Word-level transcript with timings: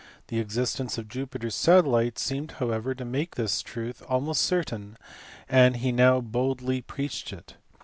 The 0.29 0.39
existence 0.39 0.97
of 0.97 1.07
Jupiter 1.07 1.45
s 1.49 1.53
satellites 1.53 2.23
seemed 2.23 2.53
however 2.53 2.95
to 2.95 3.05
make 3.05 3.37
its 3.37 3.61
truth 3.61 4.01
almost 4.09 4.41
certain, 4.41 4.97
and 5.47 5.75
he 5.77 5.91
now 5.91 6.21
boldly 6.21 6.81
preached 6.81 7.31
it. 7.31 7.55